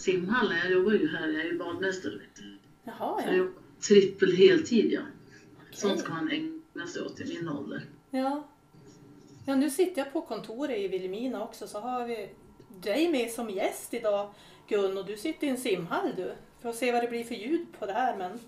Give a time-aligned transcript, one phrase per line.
[0.00, 0.54] simhall.
[0.62, 2.20] Jag jobbar ju här, jag är ju badmästare.
[2.84, 3.38] Jaha, Så jag ja.
[3.38, 3.52] jobbar
[3.88, 5.00] trippel heltid ja.
[5.72, 6.04] Sånt Okej.
[6.04, 7.84] ska man ägna sig åt i min ålder.
[8.10, 8.48] ja.
[9.46, 12.30] Ja, nu sitter jag på kontoret i Vilhelmina också så har vi
[12.82, 14.34] dig med som gäst idag
[14.68, 16.32] Gun och du sitter i en simhall du.
[16.62, 18.38] Får se vad det blir för ljud på det här men.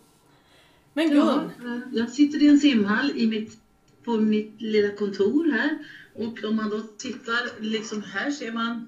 [0.92, 3.58] Men Gun, Ja, eh, jag sitter i en simhall i mitt,
[4.04, 5.78] på mitt lilla kontor här.
[6.14, 8.86] Och om man då tittar, liksom här ser man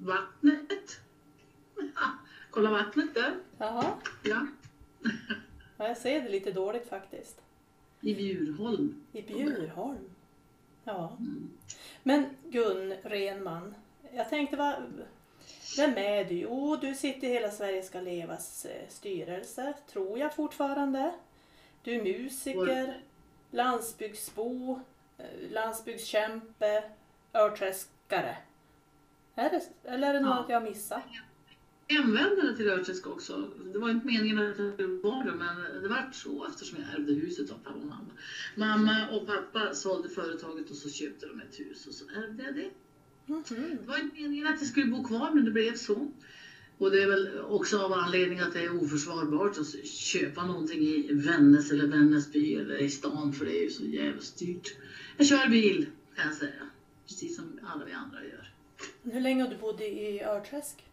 [0.00, 0.99] vattnet.
[2.50, 3.34] Kolla vattnet där.
[3.58, 3.92] jaha.
[4.22, 4.46] Ja.
[5.76, 7.40] Ja, jag ser det lite dåligt faktiskt.
[8.00, 9.04] I Bjurholm.
[9.12, 10.10] I Bjurholm.
[10.84, 11.16] Ja.
[11.18, 11.50] Mm.
[12.02, 13.74] Men Gun Renman,
[14.12, 14.74] jag tänkte vad,
[15.76, 16.34] vem är du?
[16.34, 21.14] Jo, du sitter i Hela Sverige ska levas eh, styrelse, tror jag fortfarande.
[21.82, 23.00] Du är musiker,
[23.50, 24.80] landsbygdsbo,
[25.18, 26.82] eh, landsbygdskämpe,
[27.34, 28.36] örträskare.
[29.34, 30.54] Är det, eller är det något Ja.
[30.54, 31.02] jag missat?
[31.90, 33.52] Hemvändare till Örträsk också.
[33.72, 36.94] Det var inte meningen att jag skulle vara det, men det vart så eftersom jag
[36.94, 38.12] ärvde huset av pappa och mamma.
[38.54, 42.54] Mamma och pappa sålde företaget och så köpte de ett hus och så ärvde jag
[42.54, 42.70] det.
[43.26, 43.44] Mhm.
[43.80, 46.10] Det var inte meningen att jag skulle bo kvar, men det blev så.
[46.78, 51.12] Och det är väl också av anledning att det är oförsvarbart att köpa någonting i
[51.12, 54.74] Vännäs eller Vännäsby eller i stan, för det är ju så jävligt dyrt.
[55.16, 56.68] Jag kör bil, kan jag säga.
[57.06, 58.50] Precis som alla vi andra gör.
[59.02, 60.89] Hur länge har du bott i Örträsk?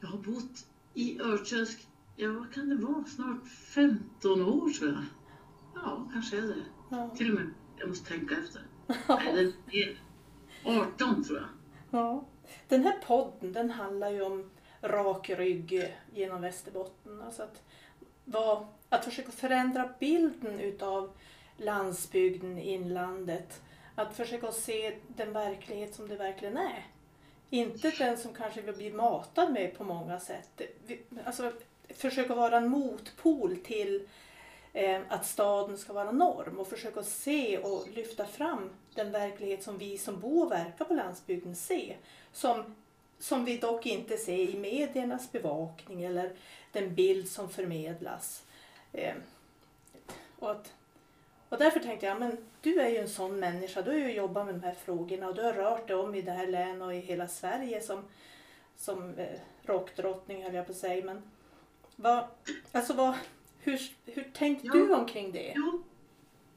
[0.00, 5.04] Jag har bott i Örträsk, ja vad kan det vara, snart 15 år tror jag.
[5.74, 6.64] Ja, kanske är det.
[6.90, 7.10] Ja.
[7.16, 8.62] Till och med, jag måste tänka efter.
[9.08, 9.98] Nej, det är
[10.64, 11.48] 18 tror jag.
[11.90, 12.24] Ja.
[12.68, 14.50] Den här podden den handlar ju om
[14.82, 17.22] rak rygg genom Västerbotten.
[17.22, 17.62] Alltså att,
[18.24, 21.12] vad, att försöka förändra bilden utav
[21.56, 23.62] landsbygden, inlandet.
[23.94, 26.86] Att försöka se den verklighet som det verkligen är.
[27.50, 30.60] Inte den som kanske vi blir matad med på många sätt.
[30.86, 31.52] Vi- Alltså,
[31.88, 34.08] försöka vara en motpol till
[34.72, 39.78] eh, att staden ska vara norm och försöka se och lyfta fram den verklighet som
[39.78, 41.96] vi som bor och verkar på landsbygden ser.
[42.32, 42.74] Som,
[43.18, 46.32] som vi dock inte ser i mediernas bevakning eller
[46.72, 48.42] den bild som förmedlas.
[48.92, 49.14] Eh,
[50.38, 50.72] och, att,
[51.50, 54.46] och därför tänkte jag, men du är ju en sån människa, du har ju jobbat
[54.46, 56.94] med de här frågorna och du har rört dig om i det här länet och
[56.94, 58.02] i hela Sverige som,
[58.76, 59.26] som eh,
[59.62, 61.04] rockdrottning höll jag på att säga.
[61.04, 61.22] Men
[61.96, 62.24] vad,
[62.72, 63.14] alltså vad,
[63.58, 64.72] hur, hur tänkte Ja.
[64.74, 65.52] du omkring det?
[65.56, 65.82] Jo,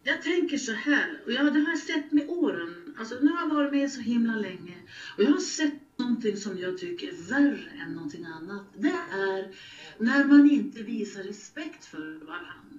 [0.03, 2.95] jag tänker så här, och ja, det har jag sett med åren.
[2.99, 4.75] Alltså, nu har jag varit med så himla länge
[5.17, 8.61] och jag har sett någonting som jag tycker är värre än någonting annat.
[8.77, 9.51] Det är
[9.97, 12.72] när man inte visar respekt för varandra.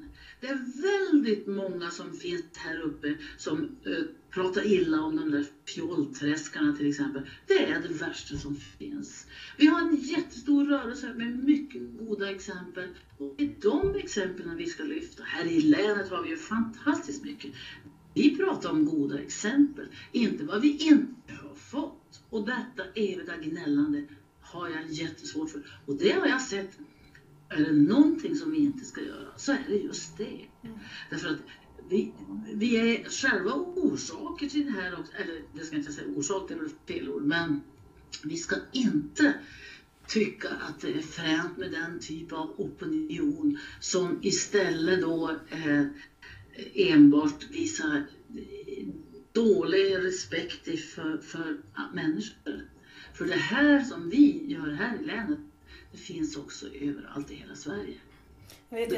[0.45, 5.45] Det är väldigt många som finns här uppe som eh, pratar illa om de där
[5.69, 7.23] fjollträskarna till exempel.
[7.47, 9.27] Det är det värsta som finns.
[9.57, 12.89] Vi har en jättestor rörelse med mycket goda exempel.
[13.19, 15.23] Och det är de exemplen vi ska lyfta.
[15.23, 17.53] Här i länet har vi ju fantastiskt mycket.
[18.15, 22.23] Vi pratar om goda exempel, inte vad vi inte har fått.
[22.31, 24.05] Och detta eviga gnällande
[24.41, 25.81] har jag jättesvårt för.
[25.87, 26.79] Och det har jag sett.
[27.49, 30.47] Är det någonting som vi inte ska göra så är det just det.
[30.63, 30.79] Mm.
[31.11, 31.39] Därför att
[31.89, 32.13] vi,
[32.55, 35.13] vi är själva orsaker till det här också.
[35.13, 37.23] Eller det ska jag inte säga orsak, det är fel ord.
[37.23, 37.61] Men
[38.23, 39.35] vi ska inte
[40.07, 45.83] tycka att det är fränt med den typ av opinion som istället då eh,
[46.75, 48.07] enbart visar
[49.33, 51.59] dålig respekt för, för
[51.93, 52.65] människor.
[53.13, 55.39] För det här som vi gör här i länet,
[55.95, 57.95] det finns också överallt i hela Sverige.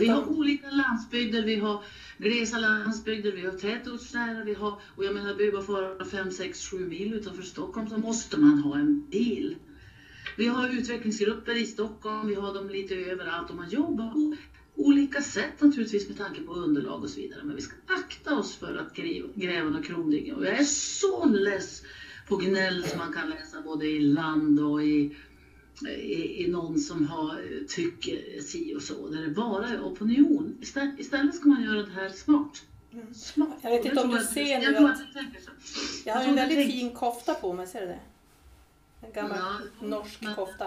[0.00, 1.84] Vi har olika landsbygder, vi har
[2.18, 6.86] glesa landsbygder, vi har tätortsnära, vi har, och jag menar, behöver bara 5, 6, 7
[6.86, 9.56] mil utanför Stockholm så måste man ha en bil.
[10.36, 14.36] Vi har utvecklingsgrupper i Stockholm, vi har dem lite överallt och man jobbar på
[14.74, 17.40] olika sätt naturligtvis med tanke på underlag och så vidare.
[17.44, 18.96] Men vi ska akta oss för att
[19.34, 20.36] gräva, några krondiggar.
[20.36, 21.82] Och jag är så less
[22.28, 25.16] på gnäll som man kan läsa både i land och i,
[25.82, 29.08] i, någon som har, tycker si och så.
[29.08, 30.58] Där det bara är opinion.
[30.98, 32.62] Istället, ska man göra det här smart.
[32.92, 33.14] Mm.
[33.14, 33.48] Smart.
[33.62, 34.98] Jag vet inte om du ser nu att-
[36.04, 38.00] jag har en väldigt fin kofta på mig, ser du det?
[39.06, 39.38] En gammal
[39.80, 40.64] Ja, norsk men- kofta.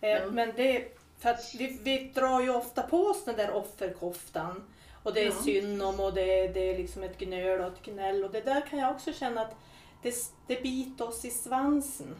[0.00, 0.30] Eh, Ja.
[0.30, 4.62] Men det, för att vi, vi drar ju ofta på oss den där offerkoftan.
[5.02, 5.42] Och det är Ja.
[5.44, 8.24] synd om och det, är- det är liksom ett gnöl och ett gnäll.
[8.24, 9.54] Och det där kan jag också känna att
[10.02, 10.14] det,
[10.46, 12.14] det biter oss i svansen.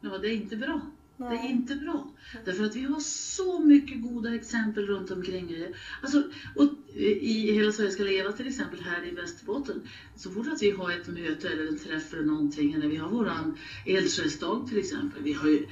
[0.00, 0.80] Ja, det är inte bra.
[1.16, 2.10] Det är inte bra.
[2.44, 5.66] Därför att vi har så mycket goda exempel runt omkring.
[6.02, 6.22] Alltså,
[6.56, 9.88] och eh, I Hela Sverige ska leva till exempel här i Västerbotten.
[10.16, 12.72] Så fort att vi har ett möte eller en träff eller någonting.
[12.72, 13.56] Eller vi har våran
[13.86, 15.22] eldsjälsdag till exempel.
[15.22, 15.66] Vi har ju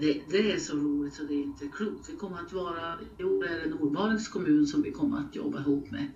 [0.00, 2.10] det, det är så roligt så det är inte klokt.
[2.10, 5.60] Vi kommer att vara, i år är det Nordmalings kommun som vi kommer att jobba
[5.60, 6.06] ihop med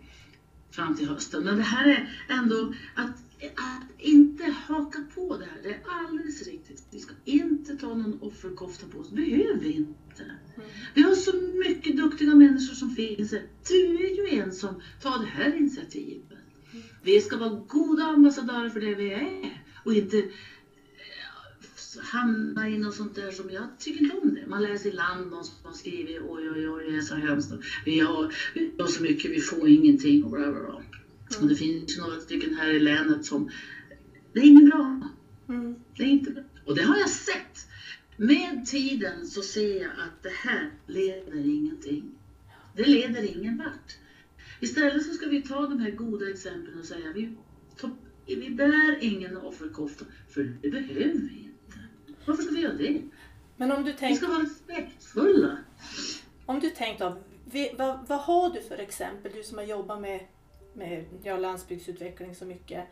[0.70, 1.44] fram till hösten.
[1.44, 5.62] Men det här är ändå att, att inte haka på det här.
[5.62, 6.86] Det är alldeles riktigt.
[6.90, 9.08] Vi ska inte ta någon offerkofta på oss.
[9.08, 10.22] Det behöver vi inte.
[10.22, 10.70] Mm.
[10.94, 13.44] Vi har så mycket duktiga människor som finns här.
[13.68, 16.38] Du är ju en som tar det här initiativet.
[17.02, 20.26] Vi ska vara goda ambassadörer för det vi är och inte eh,
[22.00, 24.46] hamna i något sånt där som jag tycker inte om det.
[24.46, 27.52] Man läser i land någon som har skrivit oj oj oj det är så hemskt.
[27.84, 30.82] Vi har, vi har så mycket, vi får ingenting och bla bla bla.
[31.40, 33.50] Och det finns några stycken här i länet som,
[34.32, 35.00] det är inget bra.
[35.48, 35.74] Mm.
[35.96, 36.42] Det är inte bra.
[36.66, 37.68] Och det har jag sett.
[38.16, 42.14] Med tiden så ser jag att det här leder ingenting.
[42.76, 43.96] Det leder ingen vart.
[44.60, 47.36] Istället så ska vi ta de här goda exemplen och säga vi,
[48.26, 51.78] vi bär ingen offerkofta, för det behöver vi inte.
[52.26, 53.02] Varför ska vi göra det?
[53.56, 55.58] Men om du Vi tänker ska vara respektfulla.
[56.46, 56.70] Om du
[57.44, 60.20] vi- vad, vad har du för exempel, du som har jobbat med,
[60.74, 62.84] med ja, landsbygdsutveckling så mycket,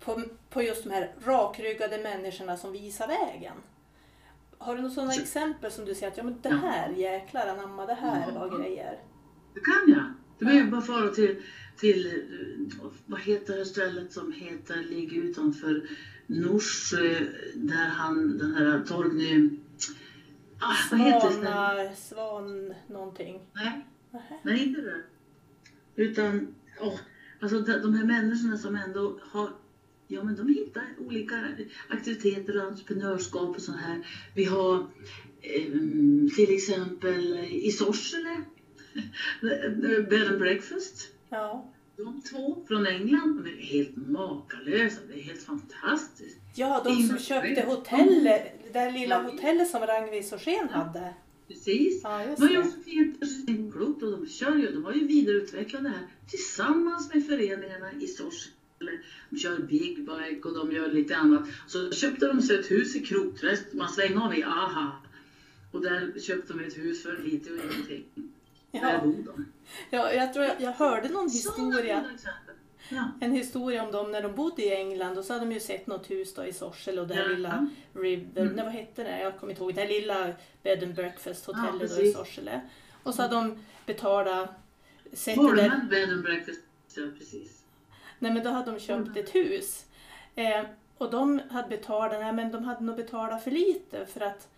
[0.00, 3.56] på, på just de här rakryggade människorna som visar vägen?
[4.58, 6.56] Har du några sådana Så- exempel som du säger att ja, men det Ja.
[6.56, 8.38] här jäklar anamma, det här Ja.
[8.48, 8.98] var grejer?
[9.54, 10.04] Det kan jag.
[10.38, 11.42] Du behöver bara fara till,
[11.78, 12.22] till,
[13.06, 15.88] vad heter det stället som heter, ligger utanför
[16.26, 17.20] Norsjö,
[17.54, 19.50] där han, den här Torgny,
[20.60, 23.40] ah, vad heter det svan någonting.
[23.54, 24.38] Nej, Nähä.
[24.42, 25.02] nej inte det.
[25.96, 26.98] Utan, åh,
[27.40, 29.48] alltså de, här människorna som ändå har,
[30.08, 31.48] ja men de hittar olika
[31.88, 34.06] aktiviteter och entreprenörskap och så här.
[34.34, 34.74] Vi har
[35.40, 35.64] eh,
[36.36, 38.40] till exempel i Sorsele,
[40.10, 41.08] Bed and Breakfast.
[41.28, 41.70] Ja.
[41.96, 45.00] De två från England, de är helt makalösa.
[45.08, 46.36] Det är helt fantastiskt.
[46.54, 51.14] ja, de som Ingen- köpte hotellet, det där lilla hotellet som Ragnwi Sorsén hade.
[51.48, 52.00] Precis.
[52.04, 52.70] Ja, De har gjort det.
[53.26, 57.92] så fint och de kör ju, de har ju vidareutvecklat det här tillsammans med föreningarna
[58.00, 58.98] i Sorsele.
[59.30, 61.48] De kör Big Bike och de gör lite annat.
[61.66, 64.92] Så köpte de sig ett hus i Krokträsk, man svänger av i AHA.
[65.72, 68.04] Och där köpte de ett hus för lite och ingenting.
[68.72, 69.44] Där Ja, bor de.
[69.90, 71.98] ja, jag tror jag, jag hörde någon Sådana historia.
[72.14, 72.32] exempel.
[72.88, 73.04] Ja.
[73.20, 75.86] En historia om dem när de bodde i England och så hade de ju sett
[75.86, 77.28] något hus då i Sorsele och det här Ja.
[77.28, 78.54] lilla River, Mm.
[78.54, 79.20] nej vad hette det?
[79.20, 79.74] Jag kommer inte ihåg.
[79.74, 80.32] Det här lilla
[80.62, 82.12] bed and breakfast hotellet Ja, då i.
[82.12, 82.60] Sorsele.
[83.02, 84.48] Och så hade de betalat,
[85.12, 86.60] sett det där, Morgonen bed and breakfast.
[86.96, 87.62] Ja, precis.
[88.18, 89.24] nej men då hade de köpt Mm.
[89.24, 89.84] ett hus.
[90.34, 90.62] Eh,
[90.98, 94.48] och de hade betalat, nej men de hade nog betalat för lite för att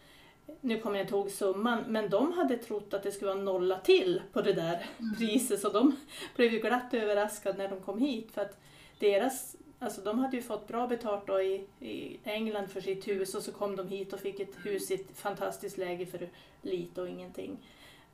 [0.61, 3.79] nu kommer jag inte ihåg summan, men de hade trott att det skulle vara nolla
[3.79, 5.15] till på det där Mm.
[5.19, 5.97] priset så de
[6.37, 8.59] blev ju glatt överraskade när de kom hit för att
[8.99, 13.35] deras, alltså de hade ju fått bra betalt då i, i England för sitt hus
[13.35, 16.29] och så kom de hit och fick ett hus i ett fantastiskt läge för
[16.63, 17.59] lite och ingenting.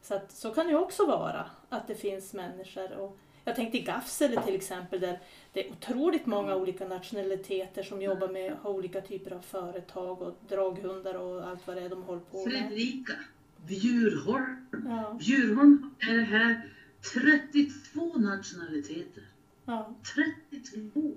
[0.02, 3.78] Så att, så kan det ju också vara, att det finns människor och jag tänkte
[3.78, 5.20] i Gafsele till exempel där
[5.52, 10.38] det är otroligt många olika nationaliteter som jobbar med har olika typer av företag och
[10.48, 12.52] draghundar och allt vad det är de håller på med.
[12.52, 13.12] Fredrika.
[13.66, 14.66] Bjurholm.
[14.84, 16.68] Ja, Bjurholm är det här
[17.14, 19.22] 32 nationaliteter.
[19.64, 21.14] ja, 32!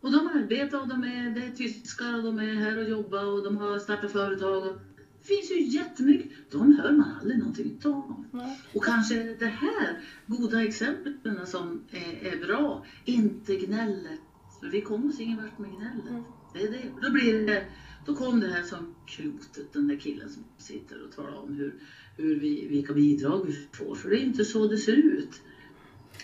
[0.00, 3.24] Och de arbetar och de är, det är tyskar och de är här och jobbar
[3.24, 4.66] och de har startat företag.
[4.66, 4.76] Och
[5.22, 6.30] finns ju jättemycket.
[6.50, 8.24] De hör man aldrig någonting av.
[8.32, 8.56] ja.
[8.74, 14.20] Och kanske det här goda exemplen som är, är bra, inte gnället.
[14.60, 16.10] För vi kommer oss ingen vart med gnället.
[16.10, 16.22] Mm.
[16.54, 16.82] Det är det.
[17.02, 17.64] Då, blir det,
[18.06, 21.74] då kom det här som klotet, den där killen som sitter och talar om hur,
[22.16, 23.94] hur vi, vilka bidrag vi får.
[23.94, 25.40] För det är inte så det ser ut.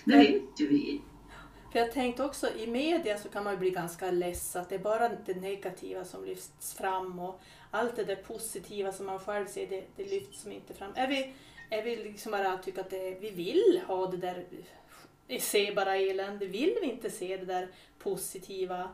[0.04, 1.00] Det vet ju vi.
[1.76, 4.74] För jag tänkte också i media så kan man ju bli ganska less att det
[4.74, 7.40] är bara det negativa som lyfts fram och
[7.70, 10.92] allt det där positiva som man själv ser det, det lyfts som inte fram.
[10.94, 11.32] Är vi,
[11.70, 14.44] är vi liksom bara tycker att det, vi vill ha det där,
[15.40, 17.68] se bara elände, vill vi inte se det där
[17.98, 18.90] positiva,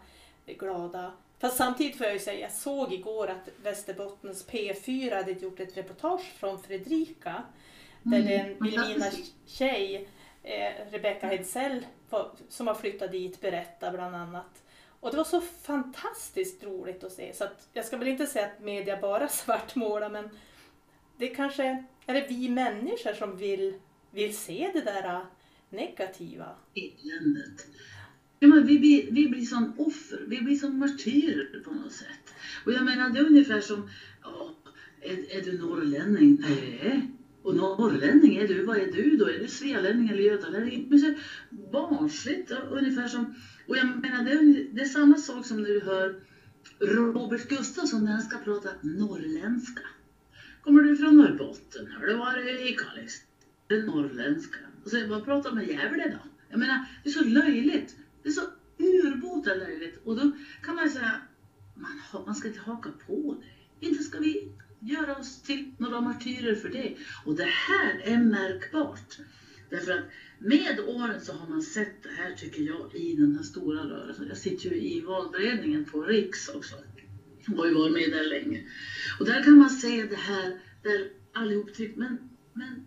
[0.47, 1.12] glada?
[1.39, 5.77] Fast samtidigt får jag ju säga, jag såg igår att Västerbottens P4 hade gjort ett
[5.77, 7.43] reportage från Fredrika
[8.03, 9.35] där en Mm, Vilhelmina fantastiskt.
[9.47, 10.09] tjej,
[10.43, 11.87] eh, Rebecca Hedsell,
[12.49, 14.63] som har flyttat dit, berättar bland annat.
[15.01, 17.35] Och det var så fantastiskt roligt att se.
[17.35, 20.29] Så att jag ska väl inte säga att media bara svartmålar men
[21.17, 23.75] det kanske är det vi människor som vill,
[24.11, 25.27] vill se det där
[25.71, 26.49] negativa.
[26.75, 27.67] eländet.
[28.39, 32.35] Ja, men vi, blir, vi blir som offer, vi blir som martyrer på något sätt.
[32.67, 33.91] Och jag menar, det är ungefär som,
[34.23, 34.55] ja,
[35.01, 36.39] är, är du norrlänning?
[36.41, 37.09] Nej.
[37.43, 39.29] Och norrlänning, är du, vad är du då?
[39.29, 40.87] Är du svealänning eller götalänning?
[40.91, 41.15] Men så
[41.73, 43.35] barnsligt, ungefär som,
[43.67, 46.21] och jag menar, det är, det är samma sak som när du hör
[46.79, 49.83] Robert Gustafsson när han ska prata norrländska.
[50.63, 51.87] Kommer du från Norrbotten?
[51.93, 53.15] Har du varit i Kalix?
[53.67, 54.59] Det är norrländska.
[54.85, 56.29] Och så vad pratar med Gävle då?
[56.49, 57.97] Jag menar, det är så löjligt.
[58.23, 58.43] Det är så
[58.79, 60.01] urbota löjligt.
[60.05, 60.33] Och då
[60.63, 61.21] kan man säga,
[61.75, 63.87] man, man ska inte haka på det.
[63.87, 66.97] Inte ska vi göra oss till några martyrer för det.
[67.25, 69.19] Och det här är märkbart.
[69.71, 70.05] Därför att
[70.39, 74.27] med åren så har man sett det här tycker jag i den här stora rörelsen.
[74.29, 76.75] Jag sitter ju i valberedningen på Riks också.
[77.47, 78.62] Jag har ju varit med där länge.
[79.19, 82.19] Och där kan man se det här där allihop tycker, men,
[82.53, 82.85] men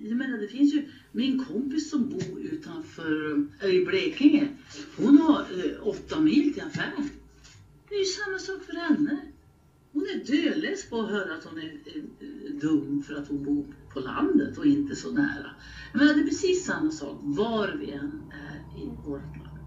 [0.00, 4.48] jag menar det finns ju min kompis som bor utanför, eller i Blekinge.
[4.96, 7.10] Hon har eh, åtta mil till affären.
[7.88, 9.32] Det är ju samma sak för henne.
[10.18, 11.72] Hon är dödless på att höra att hon är,
[12.60, 15.50] dum för att hon bor på landet och inte så nära.
[15.92, 19.58] Men det är precis samma sak var vi än är i vårt land.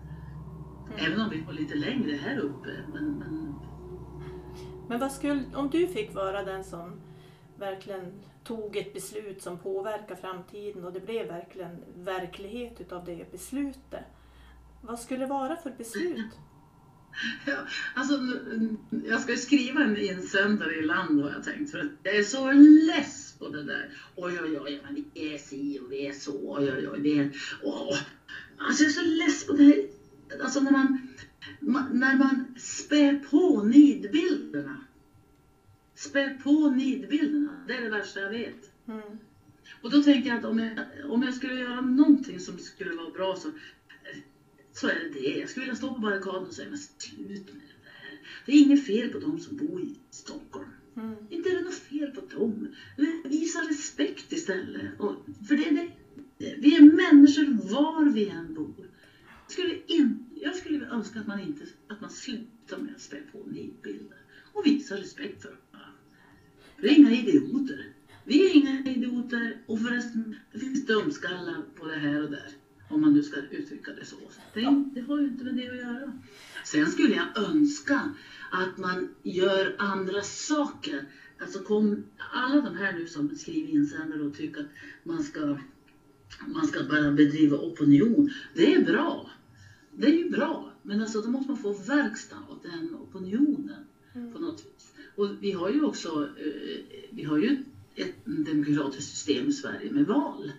[0.88, 1.05] Mm.
[1.05, 2.70] Även om vi bor lite längre här uppe.
[2.93, 3.55] Men, men
[4.89, 7.01] Men vad skulle, om du fick vara den som
[7.58, 8.12] verkligen
[8.43, 14.05] tog ett beslut som påverkar framtiden och det blev verkligen verklighet utav det beslutet.
[14.81, 16.31] Vad skulle det vara för beslut?
[17.94, 18.20] Alltså,
[19.06, 21.72] jag ska ju skriva en insändare i land har jag tänkt.
[21.72, 23.98] För att jag är så less på det där.
[24.15, 26.58] Oj, oj, oj, men vi är si och vi är så.
[26.58, 27.30] Oj, oj, oj, vi är...
[27.63, 27.98] Åh.
[28.58, 29.86] Alltså jag är så less på det här.
[30.44, 31.08] Alltså när man,
[31.60, 34.84] ma- när man spär på nidbilderna.
[35.96, 37.63] Spär på nidbilderna.
[37.68, 38.72] Det är det värsta jag vet.
[38.88, 39.20] Mm.
[39.82, 40.80] Och då tänker jag att om jag,
[41.12, 43.51] om jag skulle göra någonting som skulle vara bra så,
[44.82, 45.40] så är det det.
[45.40, 48.20] Jag skulle vilja stå på barrikaden och säga, men slut med det där.
[48.46, 50.70] Det är inget fel på de som bor i Stockholm.
[50.96, 51.16] Mm.
[51.30, 52.68] Inte är det något fel på dem.
[53.24, 55.00] Visa respekt istället.
[55.00, 55.16] Och,
[55.48, 55.88] för det är det.
[56.58, 58.88] Vi är människor var vi än bor.
[59.44, 63.22] Jag skulle, in, jag skulle önska att man, inte, att man slutar med att spä
[63.32, 64.18] på nidbilder
[64.54, 66.00] och visa respekt för varandra.
[66.78, 67.88] Vi är inga idioter.
[68.24, 72.52] Vi är inga idioter och förresten, det finns dumskallar på det här och där.
[72.92, 74.16] Om man nu ska uttrycka det så.
[74.54, 76.14] Det, det har ju inte med det att göra.
[76.66, 78.10] Sen skulle jag önska
[78.52, 81.06] att man gör andra saker.
[81.40, 84.70] Alltså kom, alla de här nu som skriver insändare och tycker att
[85.04, 85.58] man ska,
[86.48, 88.32] man ska bara bedriva opinion.
[88.54, 89.30] Det är bra.
[89.92, 90.74] Det är ju bra.
[90.82, 94.34] Men alltså då måste man få verkstad av den opinionen Mm.
[94.34, 94.94] på något vis.
[95.16, 96.82] Och vi har ju också eh,
[97.12, 97.64] vi har ju
[97.96, 100.52] ett demokratiskt system i Sverige med val.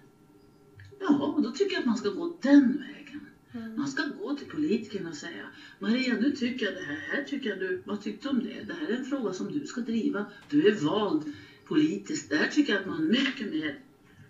[1.02, 3.20] Ja, då tycker jag att man ska gå den vägen.
[3.54, 3.76] Mm.
[3.76, 7.50] Man ska gå till politikerna och säga Maria, nu tycker jag det här, här tycker
[7.50, 8.62] jag du, vad tyckte du om det?
[8.66, 10.26] Det här är en fråga som du ska driva.
[10.48, 11.22] Du är vald
[11.64, 12.30] politiskt.
[12.30, 13.78] Där tycker jag att man mycket mer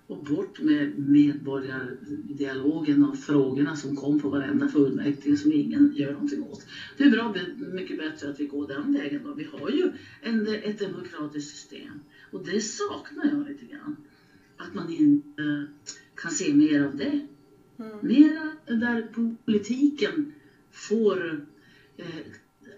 [0.07, 6.43] och bort med medborgardialogen och frågorna som kom på varenda fullmäktige som ingen gör någonting
[6.43, 6.67] åt.
[6.97, 9.33] Det är bra, mycket bättre att vi går den vägen då.
[9.33, 9.88] Vi har ju
[10.21, 12.00] en, ett demokratiskt system
[12.31, 13.97] och det saknar jag lite grann.
[14.57, 15.67] Att man inte
[16.14, 17.26] kan se mer av det.
[17.78, 17.99] Mm.
[18.02, 19.09] Mera där
[19.45, 20.35] politiken
[20.71, 21.47] får,
[21.97, 22.07] eh,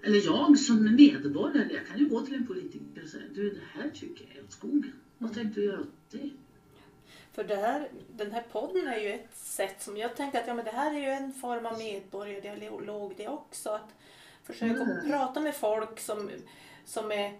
[0.02, 3.60] eller jag som medborgare, jag kan ju gå till en politiker och säga du det
[3.80, 4.92] här tycker jag är åt skogen.
[5.18, 6.30] Vad tänkte du göra åt det?
[7.32, 10.54] För det här, den här podden är ju ett sätt som jag tänker att ja,
[10.54, 13.70] men det här är ju en form av medborgardialog det också.
[13.70, 13.94] Att
[14.44, 15.06] försöka Mm.
[15.10, 16.30] prata med folk som,
[16.84, 17.38] som, är,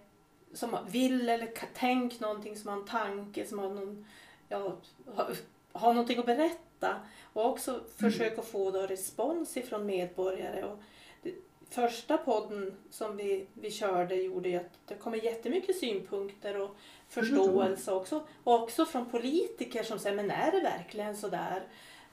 [0.52, 4.06] som vill eller ka- tänk någonting, som har en tanke, som har, någon,
[4.48, 4.78] ja,
[5.74, 6.96] har någonting att berätta.
[7.32, 10.64] Och också försöka få då respons ifrån medborgare.
[10.64, 10.82] Och
[11.22, 11.34] det,
[11.70, 16.76] första podden som vi, vi körde gjorde ju att det kommer jättemycket synpunkter och
[17.08, 18.26] förståelse också.
[18.44, 21.62] Och också från politiker som säger, men är det verkligen så där?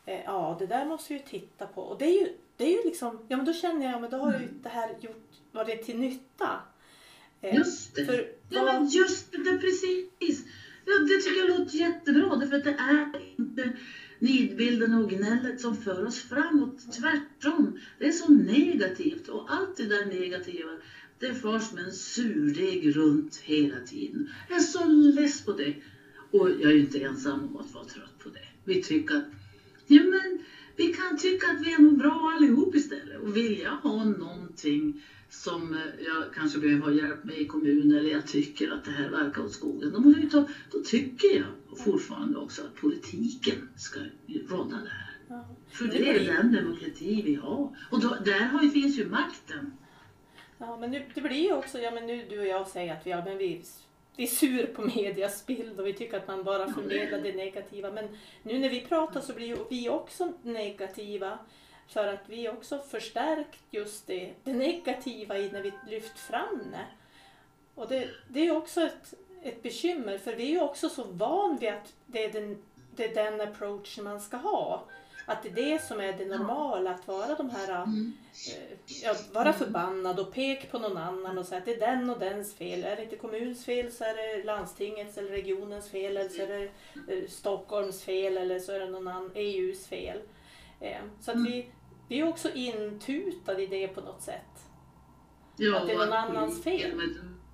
[0.06, 1.82] Eh, ja, det där måste vi ju titta på.
[1.82, 4.18] Och det är ju, det är ju liksom, ja men då känner jag, men då
[4.18, 6.60] har ju det här gjort, varit till nytta.
[7.42, 8.06] Eh, Just det.
[8.06, 10.46] För Ja, vad, men just det, precis.
[10.86, 13.08] Ja, det tycker jag låter jättebra, därför att det är
[13.38, 13.78] inte
[14.20, 16.94] nidbilden och gnället som för oss framåt.
[17.00, 20.72] Tvärtom, det är så negativt och allt det där negativa,
[21.20, 24.30] det förs med en surdeg runt hela tiden.
[24.48, 25.74] Jag är så less på det.
[26.32, 28.48] Och jag är ju inte ensam om att vara trött på det.
[28.64, 29.24] Vi tycker att,
[29.88, 30.40] ja men,
[30.76, 33.20] vi kan tycka att vi är bra allihop istället.
[33.22, 37.98] Och vill jag ha någonting som eh, jag kanske behöver ha hjälp med i kommunen
[37.98, 39.92] eller jag tycker att det här verkar åt skogen.
[39.92, 44.00] Då, måste vi ta, då tycker jag fortfarande också att politiken ska
[44.50, 45.18] råda det här.
[45.28, 45.56] ja.
[45.72, 47.78] För Det är den demokrati vi har.
[47.92, 49.72] Och då, där har, finns ju makten.
[50.58, 53.08] Ja, men nu, det blir ju också, ja men nu du och jag säger att
[53.08, 53.64] vi, ja, men vi,
[54.16, 57.92] vi är sur på medias bild och vi tycker att man bara förmedlar det negativa.
[57.92, 58.08] Men
[58.44, 61.40] nu när vi pratar så blir ju vi också negativa.
[61.88, 66.86] för att vi också förstärkt just det, det negativa i när vi lyft fram det.
[67.76, 69.14] Och det, det är också ett,
[69.44, 72.64] ett bekymmer för vi är ju också så van vid att det är den,
[72.96, 74.84] det är den approachen man ska ha.
[75.26, 78.14] Att det är det som är det normala, att vara de här, Mm.
[78.50, 82.10] eh, ja, vara förbannad och pek på någon annan och säga att det är den
[82.10, 82.84] och dens fel.
[82.84, 86.48] Är det inte kommunens fel så är det landstingets eller regionens fel eller så är
[86.48, 86.64] det
[87.16, 90.18] eh, Stockholms fel eller så är det någon annan EUs fel.
[90.80, 91.52] Eh, så att Mm.
[91.52, 91.72] vi,
[92.08, 94.66] vi är också intutade i det på något sätt.
[95.58, 96.92] Ja, Att det är någon annans fel.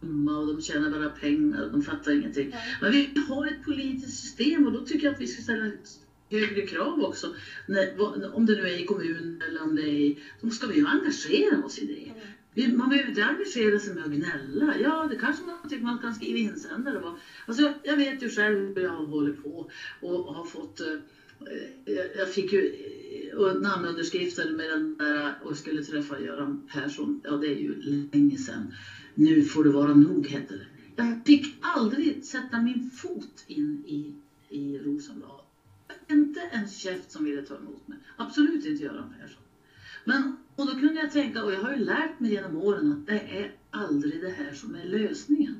[0.02, 2.50] dumma och de tjänar bara pengar och de fattar ingenting.
[2.54, 2.58] Ja.
[2.82, 5.66] Men vi har ett politiskt system och då tycker jag att vi ska ställa
[6.29, 7.36] högre krav också.
[8.31, 10.17] Om det nu är i kommunen eller om det är i...
[10.41, 12.12] Då ska vi ju engagera oss i det.
[12.65, 12.77] Mm.
[12.77, 14.75] Man behöver inte engagera sig med att gnälla.
[14.77, 17.00] Ja, det kanske man tycker man kan skriva insändare.
[17.00, 17.17] va.
[17.46, 19.69] Alltså, jag, jag vet ju själv hur jag hållit på
[20.00, 20.79] och har fått...
[20.79, 20.88] eh,
[21.86, 22.65] jag- jag fick ju
[23.39, 27.19] eh, namnunderskrifter med den där och skulle träffa Göran Persson.
[27.24, 27.75] Ja, det är ju
[28.12, 28.74] länge sedan.
[29.13, 30.65] Nu får det vara nog, hette det.
[30.96, 34.13] Jag fick aldrig sätta min fot in i,
[34.50, 35.37] i Rosenbad.
[36.51, 37.98] En käft som ville ta emot mig.
[38.18, 39.42] Absolut inte Göran Persson.
[40.06, 43.08] Men, och då kunde jag tänka, och jag har ju lärt mig genom åren att
[43.08, 45.56] det är aldrig det här som är lösningen.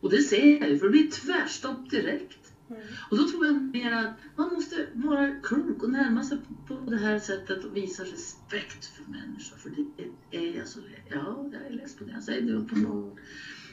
[0.00, 2.52] Och det ser jag ju, för det blir tvärstopp direkt.
[2.68, 2.82] Mm.
[3.10, 6.90] Och då tror jag mer att man måste vara klok och närma sig på på
[6.90, 9.56] det här sättet och visa respekt för människor.
[9.56, 10.80] För det är jag så
[11.10, 13.18] Ja, jag är less på det jag säger, det uppenbart.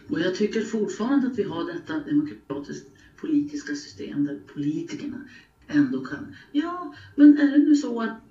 [0.10, 5.28] Och jag tycker fortfarande att vi har detta demokratiskt politiska system där politikerna
[5.74, 6.36] ändå kan.
[6.52, 8.22] Ja, men är det nu så att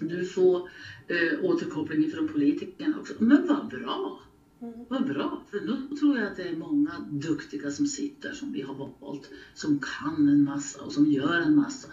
[0.00, 0.68] du får
[1.06, 3.14] eh, återkoppling från politikerna också?
[3.18, 4.20] Men vad bra!
[4.60, 4.74] Mm.
[4.88, 8.62] Vad bra, för nu tror jag att det är många duktiga som sitter som vi
[8.62, 11.88] har valt, som kan en massa och som gör en massa.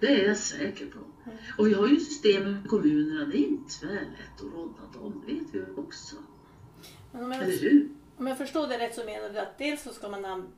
[0.00, 0.98] Det är jag säker på.
[0.98, 1.38] Mm.
[1.58, 5.34] Och vi har ju system i kommunerna, det är inte tvärlätt att råda dem, det
[5.34, 6.16] vet vi också.
[7.12, 7.88] Men om jag, Eller hur?
[8.16, 10.52] Om jag förstår det rätt så menar du att dels så ska man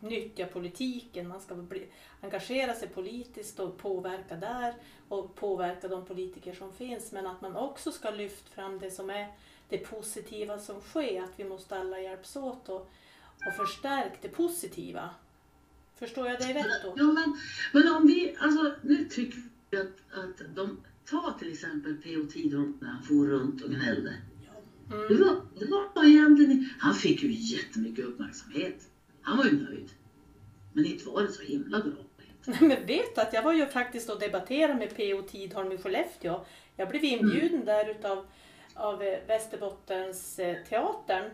[0.00, 1.86] nyttja politiken, man ska bli,
[2.20, 4.74] engagera sig politiskt och påverka där
[5.08, 7.12] och påverka de politiker som finns.
[7.12, 9.28] Men att man också ska lyfta fram det som är
[9.68, 12.90] det positiva som sker, att vi måste alla hjälpas åt och,
[13.46, 15.10] och förstärka det positiva.
[15.94, 16.94] Förstår jag dig rätt då?
[16.96, 17.38] Ja, men,
[17.72, 22.26] men om vi, alltså nu tycker vi att, att de, ta till exempel P.O.
[22.32, 24.14] Tidholm när han for runt och gnällde.
[25.08, 25.24] Det Mm.
[25.28, 28.88] var, det var egentligen, han fick ju jättemycket uppmärksamhet.
[29.22, 29.90] Han var ju nöjd.
[30.72, 31.92] Men inte var det så himla bra.
[32.60, 35.22] Men vet att jag var ju faktiskt och debatterade med P.O.
[35.22, 36.44] Tidholm i Skellefteå.
[36.76, 38.26] Jag blev inbjuden där utav
[38.74, 41.30] av eh, Västerbottens eh, teatern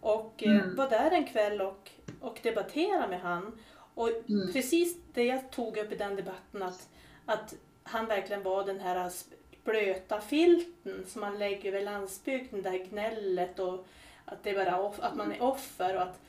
[0.00, 0.76] och eh, Mm.
[0.76, 3.58] var där en kväll och, och debatterade med han.
[3.94, 4.52] Och Mm.
[4.52, 6.88] precis det jag tog upp i den debatten att,
[7.26, 9.10] att han verkligen var den här
[9.68, 13.86] blöta filten som man lägger över landsbygden, det här gnället och
[14.24, 15.96] att, det bara off, att man är offer.
[15.96, 16.20] Och, att,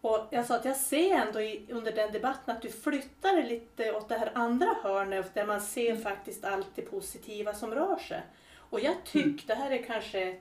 [0.00, 3.42] och jag sa att jag ser ändå i, under den debatten att du flyttar det
[3.42, 7.96] lite åt det här andra hörnet där man ser faktiskt allt det positiva som rör
[7.96, 8.22] sig.
[8.56, 10.36] Och jag tyckte, det här är kanske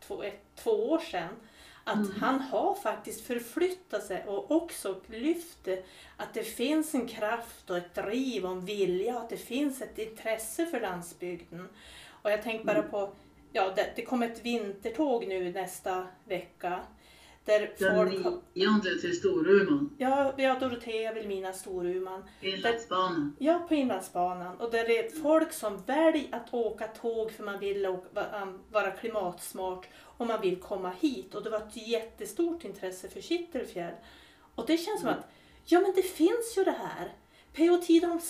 [0.00, 1.36] två, ett, två år sedan,
[1.84, 2.12] att Mm.
[2.20, 5.68] han har faktiskt förflyttat sig och också lyft
[6.16, 9.82] att det finns en kraft och ett driv och en vilja och att det finns
[9.82, 11.68] ett intresse för landsbygden.
[12.22, 13.12] Och jag tänkte bara på,
[13.52, 16.80] ja det, det kommer ett vintertåg nu nästa vecka
[17.44, 23.36] där Den folk nionde till Storuman, ja, har Dorotea, Vilhelmina, Storuman, Inlandsbanan.
[23.38, 24.56] Ja, på Inlandsbanan.
[24.60, 28.58] Och där det är folk som väljer att åka tåg för man vill åka, va-
[28.72, 29.86] vara klimatsmart
[30.22, 31.34] och man vill komma hit.
[31.34, 33.94] Och det var ett jättestort intresse för Kittelfjäll.
[34.54, 35.30] Och det känns som att,
[35.64, 37.12] ja men det finns ju det här.
[37.52, 37.78] P.O.
[37.86, 38.20] Tidholm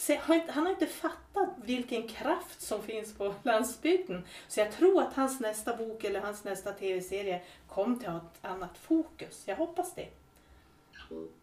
[0.48, 4.24] han har inte fattat vilken kraft som finns på landsbygden.
[4.48, 8.20] Så jag tror att hans nästa bok eller hans nästa tv-serie kommer till att ha
[8.20, 9.42] ett annat fokus.
[9.46, 10.08] Jag hoppas det.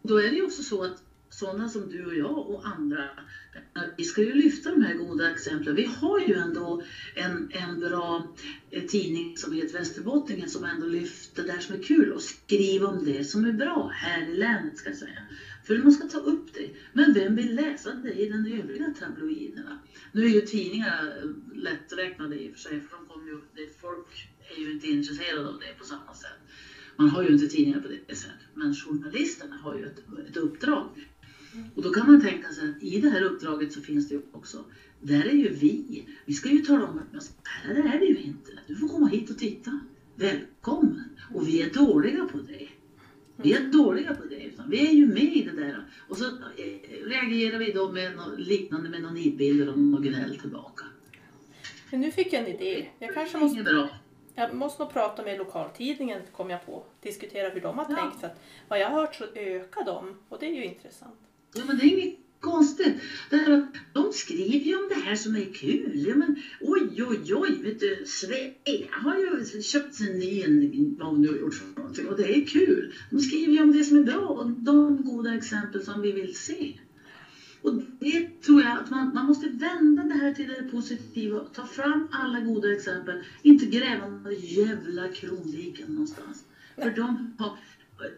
[0.02, 3.04] Då är det ju också så att sådana som du och jag och andra,
[3.96, 5.74] vi ska ju lyfta de här goda exemplen.
[5.74, 6.82] Vi har ju ändå
[7.14, 8.36] en, en bra
[8.70, 12.88] eh, tidning som heter Västerbottningen som ändå lyfter det här som är kul och skriver
[12.88, 15.22] om det som är bra här i länet ska jag säga.
[15.66, 16.70] För man ska ta upp det.
[16.92, 19.78] Men vem vill läsa det i den övriga tabloiderna?
[20.12, 23.80] Nu är ju tidningarna eh, lätträknade i och för sig, för de kommer ju, det,
[23.80, 26.38] folk är ju inte intresserade av det på samma sätt.
[26.96, 31.09] Man har ju inte tidningar på det sättet, men journalisterna har ju ett, ett uppdrag.
[31.74, 34.20] Och då kan man tänka sig att i det här uppdraget så finns det ju
[34.32, 34.64] också,
[35.00, 37.12] där är ju vi, vi ska ju tala om att
[37.66, 39.80] men här är vi ju inte, du får komma hit och titta.
[40.14, 41.16] Välkommen!
[41.34, 42.68] Och vi är dåliga på det.
[43.36, 45.84] Vi är dåliga på det, utan vi är ju med i det där.
[46.08, 50.38] Och så eh, reagerar vi då med något liknande med någon nidbilder och något gnäll
[50.38, 50.84] tillbaka.
[51.90, 52.86] Men nu fick jag en idé.
[52.98, 53.88] Jag kanske Det måste, bra.
[54.34, 56.84] jag måste nog prata med lokaltidningen, kom jag på.
[57.02, 57.96] Diskutera hur de har Ja.
[57.96, 58.24] tänkt.
[58.24, 61.20] Att vad jag har hört så ökar de och det är ju intressant.
[61.54, 62.94] Ja, men det är inget konstigt.
[63.30, 66.04] Därför att de skriver ju om det här som är kul.
[66.08, 68.50] Ja, men, oj, oj, oj, vet du, Svea
[68.90, 72.36] har ju köpt sig en ny, vad hon nu har gjort för någonting, och det
[72.36, 72.92] är kul.
[73.10, 76.36] De skriver ju om det som är bra och de goda exempel som vi vill
[76.36, 76.78] se.
[77.62, 81.64] Och det tror jag att man, man måste vända det här till det positiva, ta
[81.64, 86.44] fram alla goda exempel, inte gräva några jävla kronviken någonstans.
[86.74, 87.58] För de har,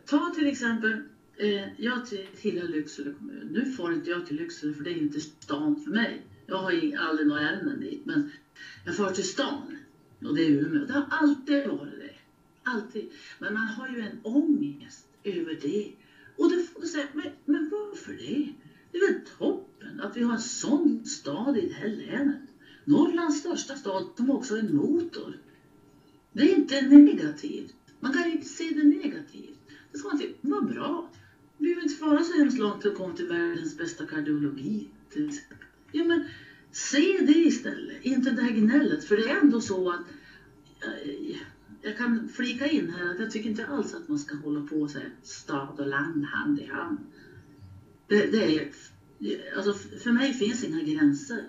[0.06, 1.02] ta till exempel
[1.36, 2.00] Eh, jag
[2.40, 3.48] tillhör Lycksele kommun.
[3.52, 6.22] Nu får inte jag till Lycksele för det är inte stan för mig.
[6.46, 8.30] Jag har ju aldrig några ärenden dit men
[8.84, 9.76] jag får till stan
[10.24, 10.84] och det är Umeå.
[10.84, 12.14] Det har alltid varit det.
[12.62, 13.10] Alltid.
[13.38, 15.92] Men man har ju en ångest över det.
[16.36, 18.52] Och då får du säga, men, men varför det?
[18.92, 22.42] Det är väl toppen att vi har en sån stad i det här länet.
[22.84, 25.38] Norrlands största stad som också är en motor.
[26.32, 27.74] Det är inte negativt.
[28.00, 29.58] Man kan inte se det negativt.
[29.92, 31.10] Det ska man tycka, vad bra.
[31.62, 34.88] Vi behöver inte fara så hemskt långt för att komma till världens bästa kardiologi.
[35.10, 35.66] Till exempel.
[35.92, 36.24] Ja, men
[36.70, 39.04] se det istället, inte det här gnället.
[39.04, 40.06] För det är ändå så att
[40.80, 41.36] eh,
[41.82, 44.80] jag kan flika in här att jag tycker inte alls att man ska hålla på
[44.80, 46.98] och säga stad och land hand i hand.
[48.06, 48.70] Det, det är,
[49.56, 51.44] alltså, för mig finns inga gränser.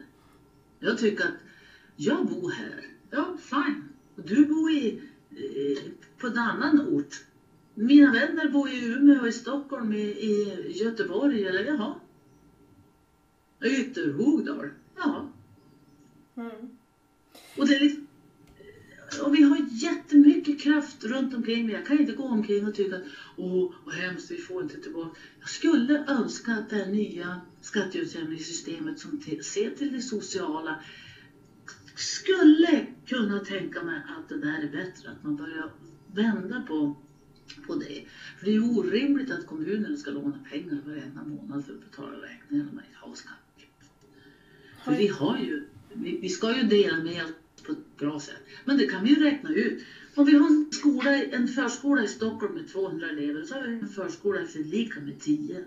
[0.80, 1.44] Jag tycker att
[1.96, 3.84] jag bor här, ja fine.
[4.16, 7.24] Och du bor i, eh, på en annan ort.
[7.76, 11.96] Mina vänner bor i Umeå, i Stockholm, i, i Göteborg eller jaha.
[13.64, 15.30] Ytterhogdal, ja.
[16.36, 16.68] Mm.
[17.58, 18.02] Och, det är liksom,
[19.22, 21.76] och vi har jättemycket kraft runt omkring mig.
[21.76, 23.04] Jag kan inte gå omkring och tycka att
[23.36, 25.20] åh, vad hemskt, vi får inte tillbaka.
[25.40, 30.82] Jag skulle önska att det här nya skatteutjämningssystemet som ser till det sociala
[31.96, 35.70] skulle kunna tänka mig att det där är bättre, att man börjar
[36.14, 36.96] vända på,
[37.62, 38.04] på det.
[38.38, 42.14] För det är ju orimligt att kommunerna ska låna pengar varenda månad för att betala
[42.14, 43.40] räkningar när man inte har skatt.
[44.84, 45.64] För vi har ju,
[45.94, 47.32] vi, vi ska ju dela med
[47.66, 48.42] på ett bra sätt.
[48.66, 49.84] Men det kan vi ju räkna ut.
[50.16, 53.74] Om vi har en, skola, en förskola i Stockholm med 200 elever så har vi
[53.74, 55.64] en förskola i Fredrika med 10.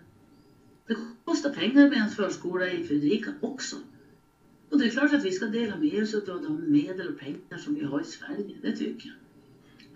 [0.86, 3.76] Det kostar pengar med en förskola i Fredrika också.
[4.68, 7.58] Och det är klart att vi ska dela med oss av de medel och pengar
[7.58, 8.58] som vi har i Sverige.
[8.62, 9.25] Det tycker jag.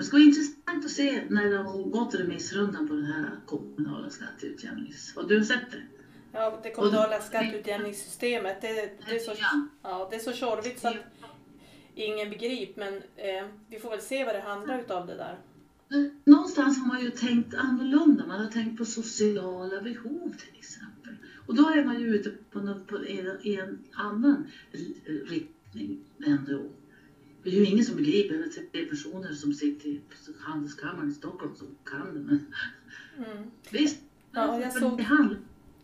[0.00, 4.10] Det ska vara intressant att se när det har gått remissrundan på den här kommunala
[4.10, 5.16] skatteutjämnings...
[5.16, 5.82] Har du sett det?
[6.32, 9.32] Ja, det kommunala skatteutjämningssystemet, det, det, är så,
[9.82, 10.08] Ja.
[10.10, 10.96] det är så tjorvigt så att
[11.94, 12.80] ingen begriper.
[12.80, 15.38] Men eh, vi får väl se vad det handlar utav det där.
[16.24, 18.26] Någonstans har man ju tänkt annorlunda.
[18.26, 21.14] Man har tänkt på sociala behov till exempel.
[21.46, 24.46] Och då är man ju ute på, något, på en, en annan
[25.28, 26.62] riktning ändå.
[27.42, 31.14] Det är ju ingen som begriper att det är personer som sitter på Handelskammaren i
[31.14, 32.20] Stockholm som kan det.
[32.20, 32.46] Men
[33.18, 33.50] Mm.
[33.70, 34.00] visst,
[34.32, 35.00] Ja, jag såg-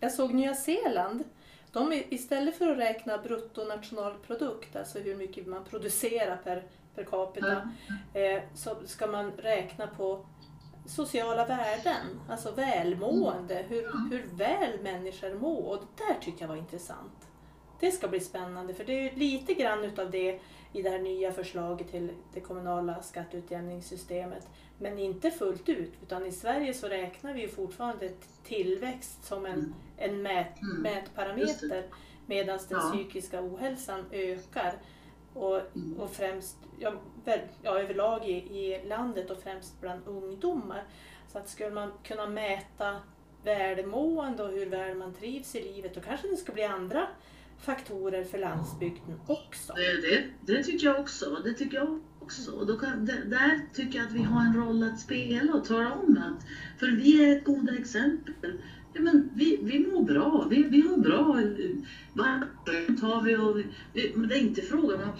[0.00, 1.24] Jag såg Nya Zeeland.
[1.72, 6.64] De, istället för att räkna bruttonationalprodukt, alltså hur mycket man producerar per,
[6.94, 7.70] per capita,
[8.14, 10.26] eh, så ska man räkna på
[10.86, 15.62] sociala värden, alltså välmående, hur, hur väl människor mår.
[15.68, 17.25] Och det där tycker jag var intressant.
[17.80, 20.40] Det ska bli spännande för det är ju lite grann utav det
[20.72, 24.48] i det här nya förslaget till det kommunala skatteutjämningssystemet.
[24.78, 28.10] Men inte fullt ut, utan i Sverige så räknar vi fortfarande
[28.44, 29.72] tillväxt som en, Mm.
[29.96, 30.82] en mät, Mm.
[30.82, 31.84] Mätparameter
[32.26, 32.90] medan den Ja.
[32.92, 34.72] psykiska ohälsan ökar.
[35.34, 36.00] Och, Mm.
[36.00, 36.92] och främst ja,
[37.24, 40.84] väl, ja, överlag i, i landet och främst bland ungdomar.
[41.32, 42.96] Så att skulle man kunna mäta
[43.44, 47.06] välmående och hur väl man trivs i livet då kanske det skulle bli andra
[47.60, 49.72] faktorer för landsbygden också.
[49.72, 51.40] Det, det, det tycker jag också.
[51.44, 52.52] Det tycker jag också.
[52.52, 55.64] Och då kan, det, där tycker jag att vi har en roll att spela och
[55.64, 56.46] tala om att,
[56.78, 58.52] för vi är ett goda exempel.
[58.92, 60.46] Ja, men vi, vi mår bra.
[60.50, 61.40] Vi, vi har bra
[62.12, 63.66] vatten har vi och vi,
[64.28, 65.12] det är inte frågan om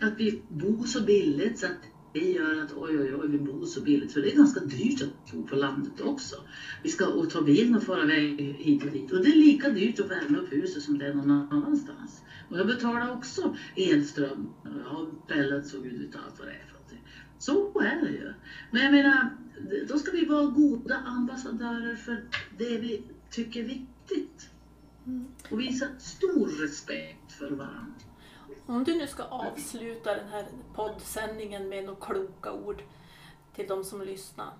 [0.00, 3.66] att vi bor så billigt så att det gör att oj, oj, oj, vi bor
[3.66, 4.12] så billigt.
[4.12, 6.36] För det är ganska dyrt att bo på landet också.
[6.82, 9.12] Vi ska och ta bilen och fara iväg hit och dit.
[9.12, 12.22] Och det är lika dyrt att värma upp huset som det är någon annanstans.
[12.48, 14.48] Och jag betalar också elström.
[14.84, 17.02] Har pellets och gud vet allt vad det är för någonting.
[17.38, 18.32] Så är det ju.
[18.70, 19.36] Men jag menar,
[19.88, 22.24] då ska vi vara goda ambassadörer för
[22.58, 24.50] det vi tycker är viktigt.
[25.06, 25.24] Mm.
[25.50, 27.94] Och visa stor respekt för varandra.
[28.66, 32.82] Om du nu ska avsluta den här poddsändningen med några kloka ord
[33.54, 34.52] till de som lyssnar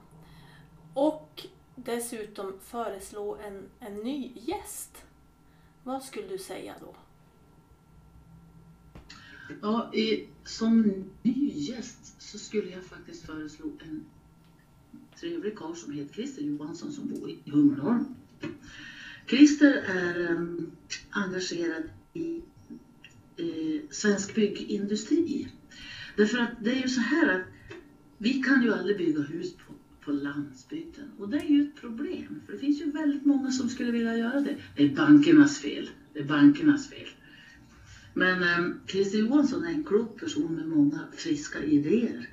[0.94, 5.04] och dessutom föreslå en, en ny gäst.
[5.82, 6.94] Vad skulle du säga då?
[9.62, 14.04] Ja, i, som ny gäst så skulle jag faktiskt föreslå en
[15.20, 18.14] trevlig karl som heter Christer Johansson som bor i Hummelholm.
[19.26, 20.70] Christer är um,
[21.10, 21.82] engagerad
[23.36, 25.48] eh, svensk byggindustri.
[26.16, 27.46] Därför att det är ju så här att
[28.18, 32.40] vi kan ju aldrig bygga hus på, på landsbygden och det är ju ett problem
[32.46, 34.56] för det finns ju väldigt många som skulle vilja göra det.
[34.76, 35.90] Det är bankernas fel.
[36.12, 37.08] Det är bankernas fel.
[38.14, 42.30] Men eh, Christer Johansson är en klok person med många friska idéer.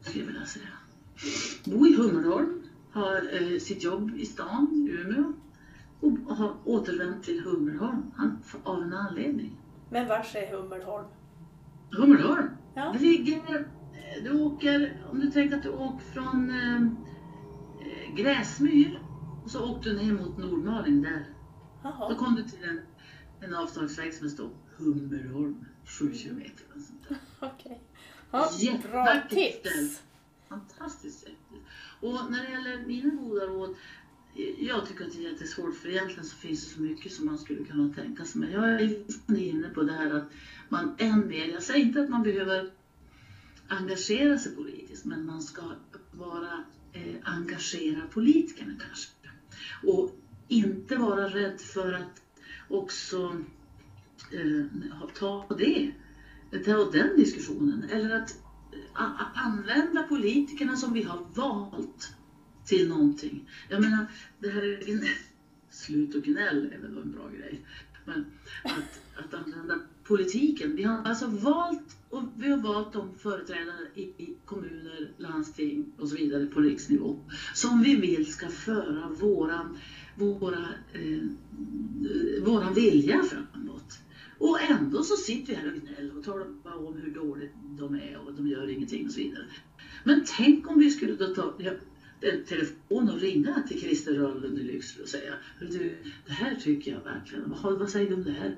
[0.00, 0.68] Skulle jag vilja säga.
[1.64, 5.32] Bor i Hummelholm, har eh, sitt jobb i stan, Umeå
[6.00, 8.02] och har återvänt till Hummelholm
[8.62, 9.61] av en anledning.
[9.92, 11.06] Men vars är Hummelholm?
[11.90, 12.48] Hummelholm?
[12.74, 12.92] Ja.
[12.92, 16.82] Det ligger, eh, du åker, om du tänker att du åker från eh,
[17.86, 19.02] eh, Gräsmyr
[19.44, 21.24] och så åkte du ner mot Nordmaling där.
[21.82, 22.14] Då Jaha.
[22.14, 22.80] kom du till en,
[23.40, 26.66] en avslagsväg som står Hummelholm, 7 kilometer.
[27.40, 27.80] Okej.
[28.30, 28.50] Ja,
[28.90, 30.02] bra tips.
[30.48, 31.28] Fantastiskt.
[32.00, 33.76] Och när det gäller mina goda råd,
[34.60, 37.38] jag tycker att det är jättesvårt för egentligen så finns det så mycket som man
[37.38, 38.40] skulle kunna tänka sig.
[38.40, 38.96] Men jag är
[39.38, 40.30] inne på det här att
[40.68, 42.70] man än mer, jag säger inte att man behöver
[43.68, 45.62] engagera sig politiskt, men man ska
[46.10, 49.10] vara eh, engagera politikerna kanske.
[49.82, 50.10] Och
[50.48, 52.22] inte vara rädd för att
[52.68, 53.40] också
[54.32, 54.64] eh,
[55.14, 55.92] ta på det,
[56.64, 57.84] ta den diskussionen.
[57.84, 58.30] Eller att
[58.72, 62.12] eh, a- a- använda politikerna som vi har valt
[62.66, 63.48] till någonting.
[63.68, 64.06] Jag menar,
[64.38, 65.00] det här är en,
[65.70, 67.60] slut och gnäll är väl en bra grej.
[68.04, 68.24] Men
[68.64, 70.76] att, att använda politiken.
[70.76, 76.08] Vi har alltså valt och vi har valt de företrädare i, i kommuner, landsting och
[76.08, 77.16] så vidare på riksnivå
[77.54, 79.78] som vi vill ska föra våran,
[80.14, 81.22] våra, eh,
[82.42, 83.98] våran vilja framåt.
[84.38, 87.94] Och ändå så sitter vi här och gnäller och talar bara om hur dåligt de
[87.94, 89.46] är och de gör ingenting och så vidare.
[90.04, 91.54] Men tänk om vi skulle då ta
[92.24, 96.90] en telefon och ringa till Christer Rönnlund i Lycksele och säga du, det här tycker
[96.90, 98.56] jag verkligen, vad, vad säger du om det här?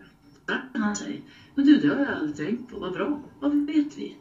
[0.73, 1.23] Han säger,
[1.55, 4.17] men du det har jag aldrig tänkt på, vad bra, vad vet vi?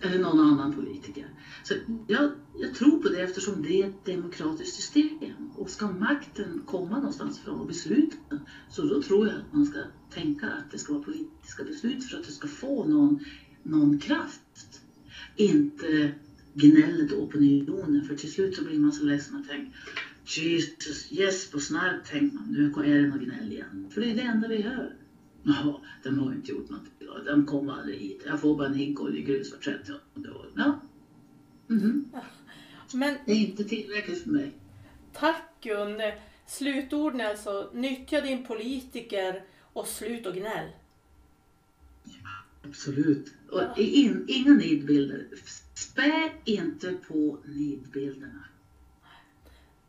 [0.00, 1.28] Eller någon annan politiker.
[1.62, 1.74] Så
[2.06, 5.48] jag, jag tror på det eftersom det är ett demokratiskt system.
[5.54, 8.38] Och ska makten komma någonstans ifrån och besluten,
[8.70, 9.78] så då tror jag att man ska
[10.10, 13.18] tänka att det ska vara politiska beslut för att det ska få någon,
[13.62, 14.82] någon kraft.
[15.36, 16.10] Inte
[16.54, 19.72] gnället och opinionen, för till slut så blir man så ledsen och tänker
[20.24, 23.86] Jesus, yes, på snart tänker man, nu är det något gnäll igen.
[23.90, 24.96] För det är det enda vi hör.
[25.42, 27.24] Jaha, de har inte gjort något idag.
[27.26, 28.22] De kommer aldrig hit.
[28.26, 30.50] Jag får bara en hink oljegrus var 30 år.
[30.56, 30.80] Ja.
[31.66, 32.04] Mhm.
[32.94, 34.52] Men Det är inte tillräckligt för mig.
[35.12, 36.00] tack Gun.
[36.46, 40.68] Slutorden är alltså nyttja din politiker och slut och gnäll.
[42.64, 43.32] Absolut.
[43.50, 45.26] Och in, inga nidbilder.
[45.74, 48.44] Spä inte på nidbilderna.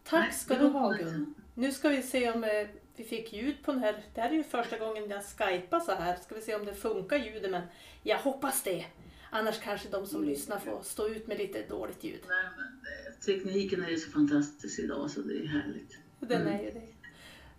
[0.04, 0.94] Tack ska du ha.
[0.94, 1.34] Gun.
[1.56, 4.04] Nu ska vi se om eh, vi fick ljud på den här.
[4.16, 6.16] Det här är ju första gången jag skypar så här.
[6.16, 7.62] Ska vi se om det funkar ljudet men
[8.04, 8.86] jag hoppas det.
[9.30, 12.20] Annars kanske de som lyssnar får stå ut med lite dåligt ljud.
[12.28, 15.98] Nej, men, eh, tekniken är ju så fantastisk idag så det är härligt.
[16.20, 16.54] Den Mm.
[16.60, 16.88] är ju det.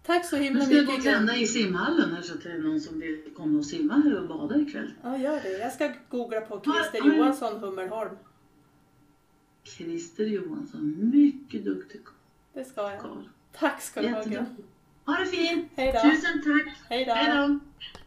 [0.06, 2.42] Tack så Nu himla ska jag gå mycket och tända i simhallen här så att
[2.42, 4.92] det är någon som vill komma och simma här och bada ikväll.
[5.02, 5.58] Ja, gör det.
[5.58, 7.14] Jag ska googla på Christer ja.
[7.14, 8.16] Johansson Hummelholm.
[9.64, 12.00] Christer Johansson, mycket duktig
[12.52, 13.24] Det ska jag.
[13.52, 14.24] Tack ska du ha.
[15.04, 15.72] Ha det fint!
[15.76, 16.10] Hej då.
[16.10, 16.76] Tusen tack!
[16.88, 17.58] Hej då!